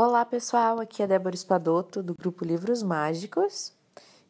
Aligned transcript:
Olá 0.00 0.24
pessoal, 0.24 0.78
aqui 0.78 1.02
é 1.02 1.08
Débora 1.08 1.34
Espadoto 1.34 2.04
do 2.04 2.14
grupo 2.14 2.44
Livros 2.44 2.84
Mágicos 2.84 3.72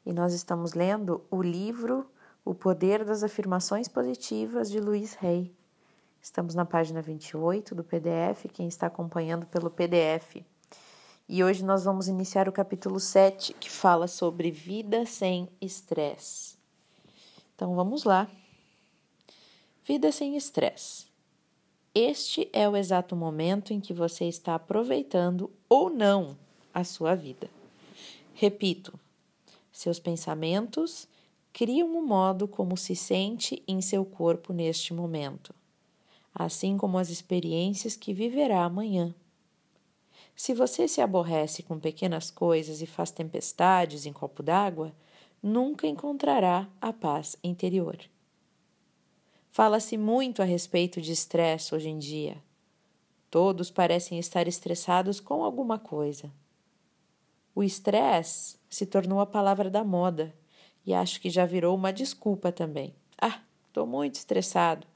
e 0.07 0.15
nós 0.15 0.33
estamos 0.33 0.73
lendo 0.73 1.23
o 1.31 1.43
livro 1.43 2.11
O 2.43 2.55
Poder 2.55 3.05
das 3.05 3.23
Afirmações 3.23 3.87
Positivas 3.87 4.71
de 4.71 4.81
Luiz 4.81 5.13
Rey. 5.13 5.55
Estamos 6.23 6.55
na 6.55 6.65
página 6.65 7.03
28 7.03 7.75
do 7.75 7.85
PDF, 7.85 8.47
quem 8.51 8.67
está 8.67 8.87
acompanhando 8.87 9.45
pelo 9.45 9.69
PDF. 9.69 10.43
E 11.29 11.45
hoje 11.45 11.63
nós 11.63 11.85
vamos 11.85 12.09
iniciar 12.09 12.49
o 12.49 12.53
capítulo 12.53 12.99
7 12.99 13.53
que 13.53 13.71
fala 13.71 14.09
sobre 14.09 14.51
vida 14.51 15.05
sem 15.05 15.51
estresse. 15.61 16.57
Então 17.55 17.75
vamos 17.75 18.05
lá. 18.05 18.27
Vida 19.85 20.11
sem 20.13 20.35
estresse. 20.35 21.09
Este 21.95 22.49
é 22.53 22.69
o 22.69 22.77
exato 22.77 23.17
momento 23.17 23.73
em 23.73 23.81
que 23.81 23.93
você 23.93 24.25
está 24.27 24.55
aproveitando 24.55 25.51
ou 25.69 25.91
não 25.91 26.37
a 26.73 26.85
sua 26.85 27.15
vida. 27.15 27.51
Repito, 28.35 28.99
seus 29.73 29.99
pensamentos 29.99 31.09
criam 31.53 31.97
o 31.97 32.07
modo 32.07 32.47
como 32.47 32.77
se 32.77 32.95
sente 32.95 33.63
em 33.67 33.81
seu 33.81 34.05
corpo 34.05 34.53
neste 34.53 34.95
momento, 34.95 35.55
assim 36.35 36.77
como 36.77 36.99
as 36.99 37.11
experiências 37.11 37.97
que 37.97 38.15
viverá 38.15 38.65
amanhã. 38.65 39.15
Se 40.37 40.55
você 40.55 40.87
se 40.87 41.01
aborrece 41.01 41.65
com 41.65 41.81
pequenas 41.81 42.31
coisas 42.31 42.81
e 42.81 42.87
faz 42.87 43.11
tempestades 43.11 44.07
em 44.07 44.13
copo 44.13 44.41
d'água, 44.41 44.95
nunca 45.43 45.87
encontrará 45.87 46.69
a 46.81 46.93
paz 46.93 47.37
interior. 47.43 47.99
Fala-se 49.51 49.97
muito 49.97 50.41
a 50.41 50.45
respeito 50.45 51.01
de 51.01 51.11
estresse 51.11 51.75
hoje 51.75 51.89
em 51.89 51.99
dia. 51.99 52.41
Todos 53.31 53.71
parecem 53.71 54.19
estar 54.19 54.49
estressados 54.49 55.21
com 55.21 55.45
alguma 55.45 55.79
coisa. 55.79 56.33
O 57.55 57.63
estresse 57.63 58.59
se 58.71 58.87
tornou 58.87 59.21
a 59.21 59.27
palavra 59.27 59.69
da 59.69 59.85
moda 59.85 60.35
e 60.87 60.95
acho 60.95 61.21
que 61.21 61.29
já 61.29 61.45
virou 61.45 61.75
uma 61.75 61.93
desculpa 61.93 62.51
também. 62.51 62.95
Ah, 63.21 63.41
estou 63.67 63.87
muito 63.87 64.15
estressado. 64.15 64.87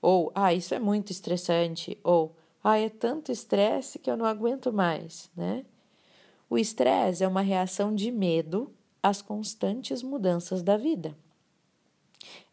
Ou, 0.00 0.30
ah, 0.34 0.54
isso 0.54 0.74
é 0.74 0.78
muito 0.78 1.10
estressante. 1.10 1.98
Ou, 2.04 2.36
ah, 2.62 2.78
é 2.78 2.88
tanto 2.88 3.32
estresse 3.32 3.98
que 3.98 4.10
eu 4.10 4.16
não 4.16 4.26
aguento 4.26 4.72
mais, 4.72 5.30
né? 5.36 5.64
O 6.48 6.58
estresse 6.58 7.24
é 7.24 7.28
uma 7.28 7.40
reação 7.40 7.94
de 7.94 8.10
medo 8.10 8.72
às 9.02 9.22
constantes 9.22 10.02
mudanças 10.02 10.62
da 10.62 10.76
vida 10.76 11.16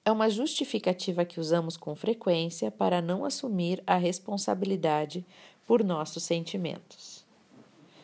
é 0.07 0.11
uma 0.11 0.29
justificativa 0.29 1.25
que 1.25 1.37
usamos 1.37 1.75
com 1.75 1.93
frequência 1.93 2.71
para 2.71 3.01
não 3.01 3.25
assumir 3.25 3.83
a 3.85 3.97
responsabilidade 3.97 5.25
por 5.65 5.83
nossos 5.83 6.23
sentimentos. 6.23 7.25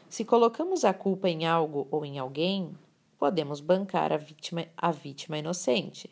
Se 0.10 0.26
colocamos 0.26 0.84
a 0.84 0.94
culpa 0.94 1.30
em 1.30 1.46
algo 1.46 1.88
ou 1.90 2.06
em 2.06 2.20
alguém, 2.20 2.78
podemos 3.18 3.62
bancar 3.62 4.12
a 4.12 4.18
vítima, 4.18 4.68
a 4.76 4.92
vítima 4.92 5.38
inocente. 5.38 6.10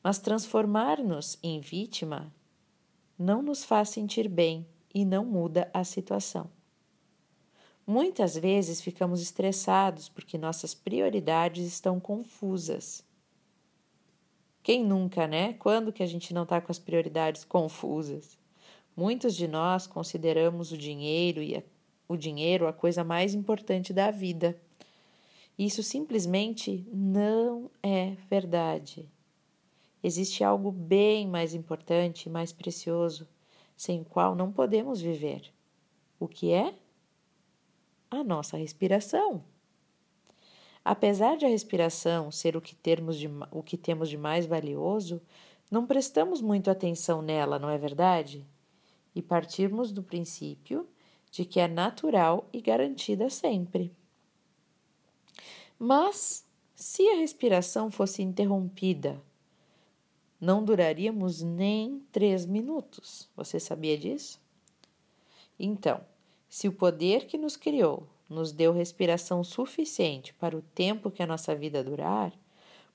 Mas 0.00 0.20
transformar-nos 0.20 1.40
em 1.42 1.58
vítima 1.58 2.32
não 3.18 3.42
nos 3.42 3.64
faz 3.64 3.88
sentir 3.88 4.28
bem 4.28 4.64
e 4.94 5.04
não 5.04 5.24
muda 5.24 5.68
a 5.74 5.82
situação. 5.82 6.48
Muitas 7.84 8.36
vezes 8.36 8.80
ficamos 8.80 9.20
estressados 9.20 10.08
porque 10.08 10.38
nossas 10.38 10.72
prioridades 10.72 11.66
estão 11.66 11.98
confusas 11.98 13.02
quem 14.64 14.82
nunca, 14.82 15.28
né? 15.28 15.52
Quando 15.52 15.92
que 15.92 16.02
a 16.02 16.06
gente 16.06 16.32
não 16.32 16.44
está 16.44 16.58
com 16.58 16.72
as 16.72 16.78
prioridades 16.78 17.44
confusas? 17.44 18.38
Muitos 18.96 19.36
de 19.36 19.46
nós 19.46 19.86
consideramos 19.86 20.72
o 20.72 20.78
dinheiro 20.78 21.42
e 21.42 21.56
a, 21.56 21.62
o 22.08 22.16
dinheiro 22.16 22.66
a 22.66 22.72
coisa 22.72 23.04
mais 23.04 23.34
importante 23.34 23.92
da 23.92 24.10
vida. 24.10 24.58
Isso 25.58 25.82
simplesmente 25.82 26.88
não 26.90 27.70
é 27.82 28.16
verdade. 28.30 29.06
Existe 30.02 30.42
algo 30.42 30.72
bem 30.72 31.28
mais 31.28 31.52
importante 31.52 32.26
e 32.26 32.32
mais 32.32 32.50
precioso, 32.50 33.28
sem 33.76 34.00
o 34.00 34.04
qual 34.06 34.34
não 34.34 34.50
podemos 34.50 34.98
viver. 34.98 35.52
O 36.18 36.26
que 36.26 36.52
é? 36.52 36.74
A 38.10 38.24
nossa 38.24 38.56
respiração. 38.56 39.44
Apesar 40.84 41.36
de 41.36 41.46
a 41.46 41.48
respiração 41.48 42.30
ser 42.30 42.56
o 42.56 42.60
que, 42.60 42.74
termos 42.74 43.16
de, 43.16 43.30
o 43.50 43.62
que 43.62 43.78
temos 43.78 44.10
de 44.10 44.18
mais 44.18 44.44
valioso, 44.44 45.22
não 45.70 45.86
prestamos 45.86 46.42
muito 46.42 46.70
atenção 46.70 47.22
nela, 47.22 47.58
não 47.58 47.70
é 47.70 47.78
verdade? 47.78 48.46
E 49.14 49.22
partirmos 49.22 49.90
do 49.90 50.02
princípio 50.02 50.86
de 51.30 51.44
que 51.44 51.58
é 51.58 51.66
natural 51.66 52.48
e 52.52 52.60
garantida 52.60 53.30
sempre. 53.30 53.90
Mas, 55.78 56.46
se 56.74 57.08
a 57.08 57.16
respiração 57.16 57.90
fosse 57.90 58.22
interrompida, 58.22 59.20
não 60.40 60.62
duraríamos 60.62 61.40
nem 61.40 62.00
três 62.12 62.44
minutos. 62.44 63.28
Você 63.34 63.58
sabia 63.58 63.96
disso? 63.96 64.38
Então, 65.58 66.04
se 66.48 66.68
o 66.68 66.72
poder 66.72 67.26
que 67.26 67.38
nos 67.38 67.56
criou 67.56 68.06
nos 68.34 68.52
deu 68.52 68.72
respiração 68.72 69.42
suficiente 69.42 70.34
para 70.34 70.56
o 70.56 70.62
tempo 70.62 71.10
que 71.10 71.22
a 71.22 71.26
nossa 71.26 71.54
vida 71.54 71.82
durar, 71.82 72.32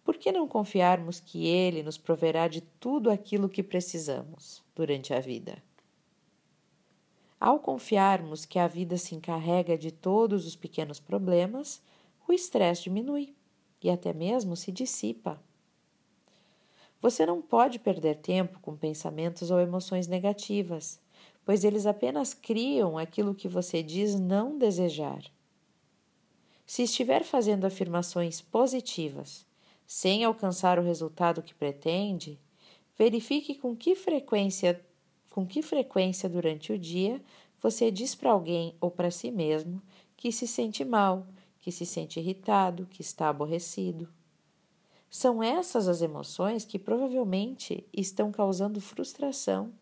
por 0.04 0.18
que 0.18 0.32
não 0.32 0.48
confiarmos 0.48 1.20
que 1.20 1.48
Ele 1.48 1.82
nos 1.82 1.98
proverá 1.98 2.48
de 2.48 2.62
tudo 2.62 3.10
aquilo 3.10 3.50
que 3.50 3.64
precisamos 3.64 4.64
durante 4.76 5.14
a 5.14 5.20
vida? 5.20 5.64
Ao 7.40 7.60
confiarmos 7.60 8.46
que 8.46 8.60
a 8.60 8.68
vida 8.68 8.98
se 8.98 9.16
encarrega 9.16 9.78
de 9.78 9.92
todos 9.92 10.46
os 10.46 10.56
pequenos 10.56 11.00
problemas, 11.00 11.82
o 12.28 12.34
estresse 12.34 12.84
diminui 12.84 13.34
e 13.82 13.90
até 13.90 14.14
mesmo 14.14 14.56
se 14.56 14.72
dissipa. 14.72 15.42
Você 17.02 17.26
não 17.26 17.42
pode 17.42 17.80
perder 17.80 18.18
tempo 18.18 18.60
com 18.60 18.76
pensamentos 18.76 19.52
ou 19.52 19.60
emoções 19.60 20.08
negativas 20.08 21.00
pois 21.50 21.64
eles 21.64 21.88
apenas 21.88 22.32
criam 22.32 22.96
aquilo 22.96 23.34
que 23.34 23.48
você 23.48 23.82
diz 23.82 24.20
não 24.20 24.56
desejar. 24.56 25.20
Se 26.64 26.84
estiver 26.84 27.24
fazendo 27.24 27.66
afirmações 27.66 28.40
positivas 28.40 29.48
sem 29.88 30.24
alcançar 30.24 30.78
o 30.78 30.84
resultado 30.84 31.42
que 31.42 31.56
pretende, 31.56 32.40
verifique 32.96 33.56
com 33.56 33.76
que 33.76 33.96
frequência, 33.96 34.80
com 35.32 35.44
que 35.44 35.64
frequência 35.64 36.30
durante 36.30 36.72
o 36.72 36.78
dia 36.78 37.20
você 37.60 37.90
diz 37.90 38.14
para 38.14 38.30
alguém 38.30 38.76
ou 38.80 38.92
para 38.92 39.10
si 39.10 39.32
mesmo 39.32 39.82
que 40.16 40.32
se 40.32 40.46
sente 40.46 40.86
mal, 40.86 41.26
que 41.62 41.72
se 41.72 41.84
sente 41.84 42.20
irritado, 42.20 42.86
que 42.86 43.02
está 43.02 43.28
aborrecido. 43.28 44.08
São 45.10 45.42
essas 45.42 45.88
as 45.88 46.04
emoções 46.04 46.64
que 46.64 46.78
provavelmente 46.78 47.84
estão 47.92 48.32
causando 48.32 48.80
frustração 48.80 49.74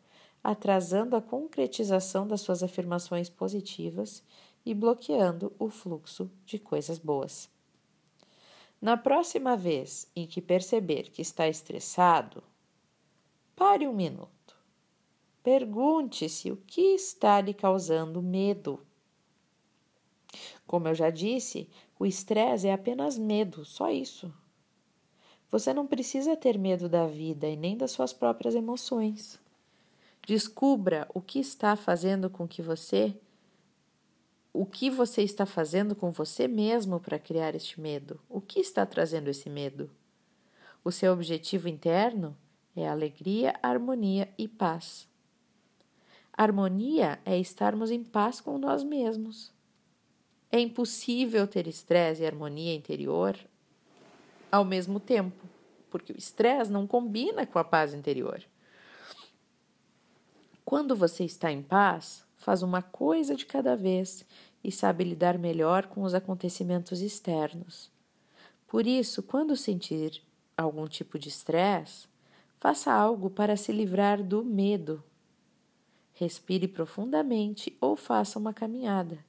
atrasando 0.44 1.16
a 1.16 1.22
concretização 1.22 2.28
das 2.28 2.42
suas 2.42 2.64
afirmações 2.64 3.30
positivas 3.30 4.24
e 4.66 4.74
bloqueando 4.74 5.54
o 5.58 5.70
fluxo 5.70 6.30
de 6.46 6.60
coisas 6.60 6.98
boas. 6.98 7.50
Na 8.82 8.96
próxima 8.96 9.58
vez 9.58 10.12
em 10.16 10.28
que 10.28 10.42
perceber 10.42 11.10
que 11.10 11.22
está 11.22 11.48
estressado, 11.48 12.44
pare 13.56 13.88
um 13.88 13.94
minuto. 13.94 14.56
Pergunte-se 15.42 16.52
o 16.52 16.58
que 16.58 16.94
está 16.94 17.42
lhe 17.42 17.54
causando 17.54 18.22
medo. 18.22 18.86
Como 20.68 20.88
eu 20.88 20.94
já 20.94 21.10
disse, 21.10 21.70
o 21.98 22.06
estresse 22.06 22.68
é 22.68 22.74
apenas 22.74 23.18
medo, 23.18 23.66
só 23.66 23.90
isso. 23.90 24.32
Você 25.50 25.74
não 25.74 25.88
precisa 25.88 26.36
ter 26.36 26.58
medo 26.58 26.90
da 26.90 27.08
vida 27.08 27.48
e 27.48 27.56
nem 27.56 27.78
das 27.78 27.92
suas 27.92 28.12
próprias 28.12 28.54
emoções. 28.54 29.40
Descubra 30.28 31.08
o 31.14 31.22
que 31.22 31.40
está 31.40 31.78
fazendo 31.78 32.30
com 32.30 32.46
que 32.46 32.62
você 32.62 33.16
o 34.52 34.66
que 34.66 34.90
você 34.90 35.22
está 35.22 35.46
fazendo 35.46 35.96
com 35.96 36.12
você 36.12 36.50
mesmo 36.50 37.00
para 37.00 37.18
criar 37.18 37.56
este 37.56 37.80
medo? 37.80 38.20
O 38.28 38.42
que 38.42 38.60
está 38.60 38.86
trazendo 38.86 39.30
esse 39.30 39.50
medo? 39.50 39.90
O 40.84 40.92
seu 40.92 41.14
objetivo 41.14 41.70
interno 41.70 42.36
é 42.76 42.90
alegria, 42.90 43.58
harmonia 43.64 44.28
e 44.38 44.50
paz. 44.50 45.08
Harmonia 46.34 47.22
é 47.24 47.40
estarmos 47.40 47.90
em 47.90 48.04
paz 48.04 48.42
com 48.42 48.58
nós 48.58 48.84
mesmos. 48.84 49.54
É 50.52 50.60
impossível 50.60 51.48
ter 51.48 51.68
estresse 51.68 52.24
e 52.24 52.26
harmonia 52.26 52.76
interior 52.76 53.38
ao 54.52 54.66
mesmo 54.66 55.00
tempo, 55.00 55.46
porque 55.90 56.12
o 56.12 56.18
estresse 56.18 56.70
não 56.70 56.86
combina 56.86 57.46
com 57.46 57.60
a 57.60 57.64
paz 57.64 57.94
interior. 57.94 58.44
Quando 60.68 60.98
você 60.98 61.24
está 61.24 61.50
em 61.50 61.64
paz, 61.64 62.26
faz 62.36 62.62
uma 62.62 62.82
coisa 62.82 63.38
de 63.38 63.46
cada 63.46 63.74
vez 63.74 64.26
e 64.62 64.70
sabe 64.70 65.06
lidar 65.06 65.38
melhor 65.38 65.88
com 65.88 66.04
os 66.04 66.14
acontecimentos 66.14 67.00
externos. 67.00 67.90
Por 68.68 68.86
isso, 68.86 69.24
quando 69.24 69.56
sentir 69.56 70.22
algum 70.58 70.86
tipo 70.86 71.18
de 71.18 71.30
estresse, 71.30 72.10
faça 72.60 72.92
algo 72.92 73.30
para 73.30 73.56
se 73.56 73.72
livrar 73.72 74.22
do 74.22 74.44
medo. 74.44 75.02
Respire 76.12 76.68
profundamente 76.68 77.78
ou 77.80 77.96
faça 77.96 78.38
uma 78.38 78.54
caminhada. 78.54 79.24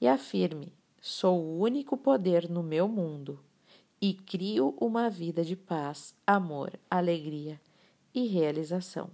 e 0.00 0.06
afirme: 0.06 0.72
sou 1.00 1.36
o 1.36 1.58
único 1.58 1.96
poder 1.96 2.48
no 2.48 2.62
meu 2.62 2.86
mundo 2.86 3.40
e 4.00 4.14
crio 4.14 4.76
uma 4.80 5.10
vida 5.10 5.42
de 5.42 5.56
paz, 5.56 6.14
amor, 6.24 6.78
alegria 6.88 7.60
e 8.14 8.28
realização. 8.28 9.10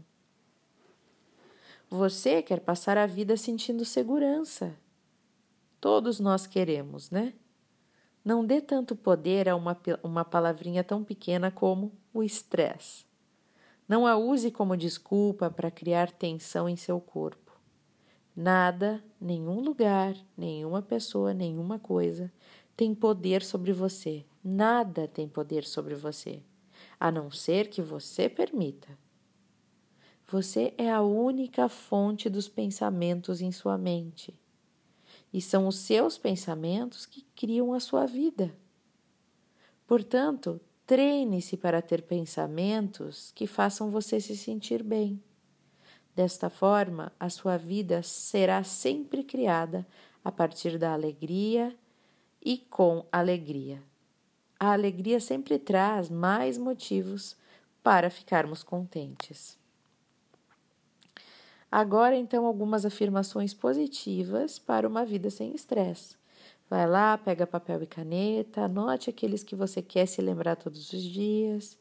Você 1.90 2.42
quer 2.42 2.60
passar 2.60 2.98
a 2.98 3.06
vida 3.06 3.36
sentindo 3.36 3.84
segurança. 3.84 4.76
Todos 5.80 6.18
nós 6.18 6.46
queremos, 6.46 7.10
né? 7.10 7.34
Não 8.24 8.44
dê 8.44 8.60
tanto 8.60 8.96
poder 8.96 9.48
a 9.48 9.54
uma, 9.54 9.78
uma 10.02 10.24
palavrinha 10.24 10.82
tão 10.82 11.04
pequena 11.04 11.50
como 11.50 11.92
o 12.12 12.22
estresse. 12.22 13.04
Não 13.86 14.06
a 14.06 14.16
use 14.16 14.50
como 14.50 14.76
desculpa 14.76 15.50
para 15.50 15.70
criar 15.70 16.10
tensão 16.10 16.68
em 16.68 16.76
seu 16.76 16.98
corpo. 17.00 17.52
Nada, 18.34 19.04
nenhum 19.20 19.60
lugar, 19.60 20.16
nenhuma 20.36 20.80
pessoa, 20.80 21.34
nenhuma 21.34 21.78
coisa 21.78 22.32
tem 22.76 22.94
poder 22.94 23.42
sobre 23.42 23.72
você. 23.72 24.24
Nada 24.42 25.06
tem 25.06 25.28
poder 25.28 25.64
sobre 25.64 25.94
você, 25.94 26.42
a 26.98 27.10
não 27.10 27.30
ser 27.30 27.68
que 27.68 27.80
você 27.80 28.28
permita. 28.28 28.98
Você 30.28 30.72
é 30.78 30.90
a 30.90 31.02
única 31.02 31.68
fonte 31.68 32.30
dos 32.30 32.48
pensamentos 32.48 33.40
em 33.40 33.52
sua 33.52 33.76
mente. 33.76 34.34
E 35.32 35.40
são 35.40 35.68
os 35.68 35.76
seus 35.76 36.16
pensamentos 36.16 37.04
que 37.04 37.22
criam 37.36 37.74
a 37.74 37.80
sua 37.80 38.06
vida. 38.06 38.54
Portanto, 39.86 40.60
treine-se 40.86 41.56
para 41.56 41.82
ter 41.82 42.02
pensamentos 42.02 43.32
que 43.32 43.46
façam 43.46 43.90
você 43.90 44.18
se 44.18 44.36
sentir 44.36 44.82
bem. 44.82 45.22
Desta 46.14 46.48
forma, 46.48 47.12
a 47.18 47.28
sua 47.28 47.56
vida 47.56 48.02
será 48.02 48.62
sempre 48.64 49.24
criada 49.24 49.86
a 50.24 50.32
partir 50.32 50.78
da 50.78 50.92
alegria 50.92 51.76
e 52.42 52.56
com 52.56 53.04
alegria. 53.10 53.82
A 54.58 54.72
alegria 54.72 55.20
sempre 55.20 55.58
traz 55.58 56.08
mais 56.08 56.56
motivos 56.56 57.36
para 57.82 58.08
ficarmos 58.08 58.62
contentes. 58.62 59.58
Agora, 61.74 62.16
então, 62.16 62.46
algumas 62.46 62.84
afirmações 62.84 63.52
positivas 63.52 64.58
para 64.60 64.86
uma 64.86 65.04
vida 65.04 65.28
sem 65.30 65.54
estresse. 65.54 66.16
Vai 66.70 66.86
lá, 66.88 67.18
pega 67.18 67.46
papel 67.46 67.82
e 67.82 67.86
caneta, 67.86 68.66
anote 68.66 69.10
aqueles 69.10 69.42
que 69.42 69.56
você 69.56 69.82
quer 69.82 70.06
se 70.06 70.22
lembrar 70.22 70.54
todos 70.54 70.92
os 70.92 71.02
dias 71.02 71.76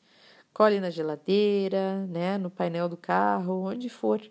Colhe 0.53 0.79
na 0.79 0.91
geladeira, 0.91 2.05
né, 2.05 2.37
no 2.37 2.49
painel 2.49 2.87
do 2.87 2.95
carro, 2.95 3.63
onde 3.63 3.89
for 3.89 4.21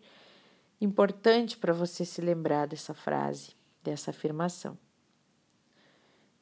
importante 0.80 1.56
para 1.56 1.72
você 1.72 2.04
se 2.04 2.20
lembrar 2.20 2.68
dessa 2.68 2.94
frase, 2.94 3.56
dessa 3.82 4.10
afirmação. 4.10 4.78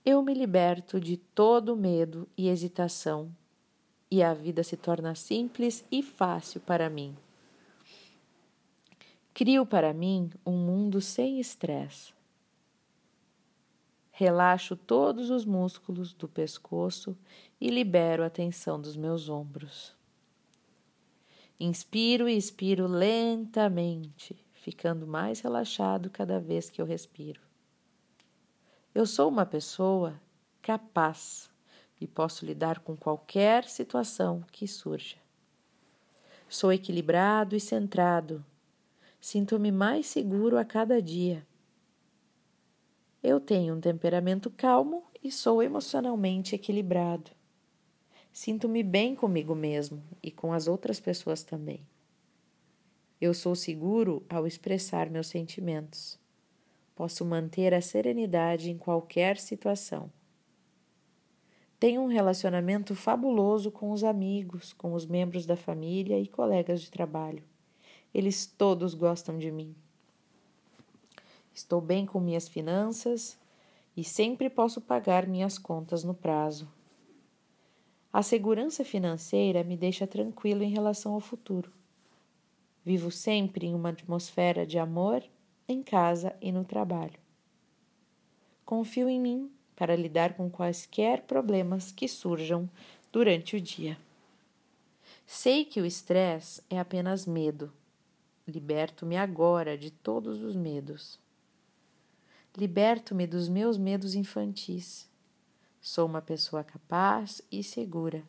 Eu 0.05 0.23
me 0.23 0.35
liberto 0.35 1.01
de 1.01 1.17
todo 1.17 1.77
medo 1.77 2.29
e 2.37 2.49
hesitação 2.49 3.35
e 4.11 4.23
a 4.23 4.35
vida 4.35 4.63
se 4.63 4.77
torna 4.77 5.15
simples 5.15 5.85
e 5.91 6.03
fácil 6.03 6.61
para 6.61 6.91
mim. 6.91 7.17
Crio 9.33 9.65
para 9.65 9.95
mim 9.95 10.31
um 10.45 10.57
mundo 10.57 11.01
sem 11.01 11.41
estresse. 11.41 12.13
Relaxo 14.11 14.77
todos 14.77 15.31
os 15.31 15.45
músculos 15.45 16.13
do 16.13 16.29
pescoço 16.29 17.17
e 17.59 17.71
libero 17.71 18.23
a 18.23 18.29
tensão 18.29 18.79
dos 18.79 18.97
meus 18.97 19.29
ombros. 19.29 19.95
Inspiro 21.59 22.29
e 22.29 22.37
expiro 22.37 22.87
lentamente, 22.87 24.37
ficando 24.53 25.07
mais 25.07 25.41
relaxado 25.41 26.11
cada 26.11 26.39
vez 26.39 26.69
que 26.69 26.83
eu 26.83 26.87
respiro. 26.87 27.41
Eu 28.95 29.07
sou 29.07 29.29
uma 29.29 29.47
pessoa 29.47 30.21
capaz 30.61 31.51
e 32.01 32.07
posso 32.07 32.45
lidar 32.45 32.81
com 32.81 32.97
qualquer 32.97 33.65
situação 33.69 34.43
que 34.51 34.67
surja. 34.67 35.17
Sou 36.49 36.73
equilibrado 36.73 37.55
e 37.55 37.61
centrado. 37.61 38.45
Sinto-me 39.21 39.71
mais 39.71 40.07
seguro 40.07 40.57
a 40.57 40.65
cada 40.65 41.03
dia. 41.03 41.47
Eu 43.23 43.39
tenho 43.39 43.75
um 43.75 43.81
temperamento 43.81 44.51
calmo 44.51 45.05
e 45.23 45.31
sou 45.31 45.63
emocionalmente 45.63 46.55
equilibrado. 46.55 47.31
Sinto-me 48.33 48.83
bem 48.83 49.15
comigo 49.15 49.55
mesmo 49.55 50.03
e 50.23 50.31
com 50.31 50.55
as 50.55 50.67
outras 50.67 50.99
pessoas 50.99 51.43
também. 51.43 51.87
Eu 53.21 53.35
sou 53.35 53.55
seguro 53.55 54.25
ao 54.27 54.47
expressar 54.47 55.11
meus 55.11 55.27
sentimentos. 55.27 56.19
Posso 56.95 57.23
manter 57.23 57.75
a 57.75 57.83
serenidade 57.83 58.71
em 58.71 58.79
qualquer 58.79 59.37
situação. 59.37 60.11
Tenho 61.79 62.01
um 62.01 62.07
relacionamento 62.07 62.95
fabuloso 62.95 63.71
com 63.71 63.91
os 63.91 64.03
amigos, 64.03 64.73
com 64.73 64.95
os 64.95 65.05
membros 65.05 65.45
da 65.45 65.57
família 65.57 66.19
e 66.19 66.27
colegas 66.27 66.81
de 66.81 66.91
trabalho. 66.91 67.50
Eles 68.13 68.47
todos 68.47 68.95
gostam 68.95 69.39
de 69.39 69.51
mim. 69.51 69.75
Estou 71.55 71.81
bem 71.81 72.07
com 72.07 72.21
minhas 72.21 72.49
finanças 72.49 73.39
e 73.97 74.03
sempre 74.03 74.49
posso 74.49 74.81
pagar 74.81 75.27
minhas 75.27 75.59
contas 75.59 76.05
no 76.05 76.15
prazo. 76.15 76.69
A 78.13 78.23
segurança 78.23 78.85
financeira 78.85 79.63
me 79.63 79.77
deixa 79.77 80.07
tranquilo 80.07 80.63
em 80.63 80.71
relação 80.71 81.15
ao 81.15 81.21
futuro. 81.21 81.73
Vivo 82.85 83.11
sempre 83.11 83.67
em 83.67 83.75
uma 83.75 83.91
atmosfera 83.91 84.67
de 84.67 84.79
amor 84.79 85.23
em 85.69 85.83
casa 85.83 86.35
e 86.41 86.51
no 86.51 86.65
trabalho. 86.65 87.19
Confio 88.65 89.09
em 89.09 89.21
mim 89.21 89.51
para 89.77 89.95
lidar 89.95 90.35
com 90.35 90.51
quaisquer 90.51 91.23
problemas 91.23 91.93
que 91.93 92.09
surjam 92.09 92.69
durante 93.13 93.57
o 93.57 93.61
dia. 93.61 93.97
Sei 95.27 95.65
que 95.65 95.81
o 95.81 95.87
estresse 95.87 96.63
é 96.69 96.79
apenas 96.79 97.27
medo. 97.27 97.73
Liberto-me 98.51 99.17
agora 99.17 99.79
de 99.79 99.93
todos 99.93 100.43
os 100.43 100.57
medos. 100.57 101.21
Liberto-me 102.57 103.25
dos 103.25 103.49
meus 103.49 103.79
medos 103.79 104.17
infantis. 104.17 105.09
Sou 105.81 106.05
uma 106.05 106.21
pessoa 106.21 106.65
capaz 106.65 107.41
e 107.51 107.63
segura. 107.63 108.25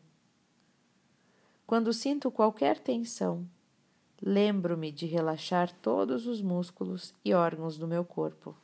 Quando 1.66 1.92
sinto 1.92 2.30
qualquer 2.30 2.78
tensão, 2.78 3.48
lembro-me 4.20 4.92
de 4.92 5.06
relaxar 5.06 5.72
todos 5.80 6.28
os 6.28 6.40
músculos 6.40 7.12
e 7.24 7.34
órgãos 7.34 7.76
do 7.76 7.88
meu 7.88 8.04
corpo. 8.04 8.56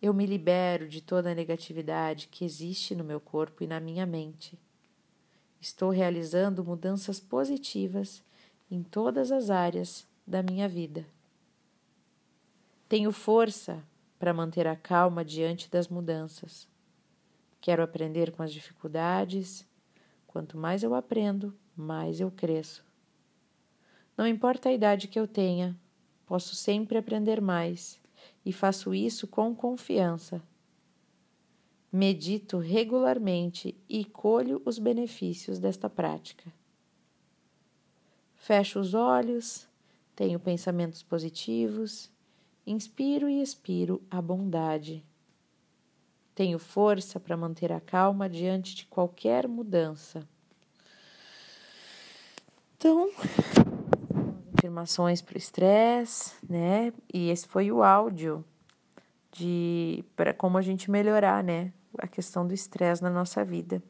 Eu 0.00 0.14
me 0.14 0.24
libero 0.24 0.88
de 0.88 1.02
toda 1.02 1.30
a 1.30 1.34
negatividade 1.34 2.28
que 2.28 2.42
existe 2.42 2.94
no 2.94 3.04
meu 3.04 3.20
corpo 3.20 3.62
e 3.62 3.66
na 3.66 3.80
minha 3.80 4.06
mente. 4.06 4.58
Estou 5.60 5.90
realizando 5.90 6.64
mudanças 6.64 7.20
positivas 7.20 8.24
em 8.70 8.82
todas 8.82 9.30
as 9.30 9.50
áreas 9.50 10.06
da 10.26 10.42
minha 10.42 10.68
vida. 10.68 11.06
Tenho 12.88 13.12
força 13.12 13.82
para 14.18 14.32
manter 14.32 14.66
a 14.66 14.76
calma 14.76 15.24
diante 15.24 15.70
das 15.70 15.88
mudanças. 15.88 16.68
Quero 17.60 17.82
aprender 17.82 18.32
com 18.32 18.42
as 18.42 18.52
dificuldades. 18.52 19.66
Quanto 20.26 20.56
mais 20.56 20.82
eu 20.82 20.94
aprendo, 20.94 21.54
mais 21.76 22.20
eu 22.20 22.30
cresço. 22.30 22.84
Não 24.16 24.26
importa 24.26 24.68
a 24.68 24.72
idade 24.72 25.08
que 25.08 25.18
eu 25.18 25.26
tenha, 25.26 25.76
posso 26.26 26.54
sempre 26.54 26.96
aprender 26.96 27.40
mais 27.40 28.00
e 28.44 28.52
faço 28.52 28.94
isso 28.94 29.26
com 29.26 29.54
confiança. 29.54 30.42
Medito 31.92 32.58
regularmente 32.58 33.76
e 33.88 34.04
colho 34.04 34.62
os 34.64 34.78
benefícios 34.78 35.58
desta 35.58 35.88
prática. 35.90 36.52
Fecho 38.46 38.78
os 38.78 38.94
olhos, 38.94 39.68
tenho 40.14 40.38
pensamentos 40.38 41.02
positivos 41.02 42.10
Inspiro 42.66 43.28
e 43.28 43.40
expiro 43.40 44.02
a 44.10 44.20
bondade. 44.20 45.04
Tenho 46.34 46.58
força 46.58 47.20
para 47.20 47.36
manter 47.36 47.72
a 47.72 47.80
calma 47.80 48.28
diante 48.28 48.74
de 48.74 48.86
qualquer 48.86 49.46
mudança. 49.46 50.26
Então, 52.76 53.08
afirmações 54.58 55.22
para 55.22 55.36
o 55.36 55.38
estresse, 55.38 56.34
né? 56.48 56.92
E 57.14 57.30
esse 57.30 57.46
foi 57.46 57.70
o 57.70 57.84
áudio 57.84 58.44
de 59.30 60.04
para 60.16 60.34
como 60.34 60.58
a 60.58 60.62
gente 60.62 60.90
melhorar, 60.90 61.44
né, 61.44 61.72
a 61.98 62.08
questão 62.08 62.44
do 62.44 62.52
estresse 62.52 63.00
na 63.00 63.10
nossa 63.10 63.44
vida. 63.44 63.80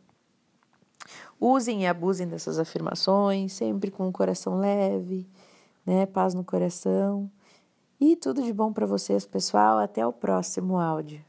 Usem 1.40 1.82
e 1.82 1.86
abusem 1.86 2.26
dessas 2.26 2.58
afirmações, 2.58 3.52
sempre 3.52 3.90
com 3.90 4.08
o 4.08 4.12
coração 4.12 4.58
leve, 4.58 5.26
né, 5.84 6.06
paz 6.06 6.34
no 6.34 6.44
coração. 6.44 7.30
E 8.00 8.16
tudo 8.16 8.42
de 8.42 8.52
bom 8.52 8.72
para 8.72 8.86
vocês, 8.86 9.24
pessoal. 9.24 9.78
Até 9.78 10.06
o 10.06 10.12
próximo 10.12 10.78
áudio. 10.78 11.24